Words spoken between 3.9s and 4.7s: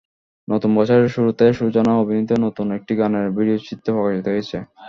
প্রকাশিত হয়েছে।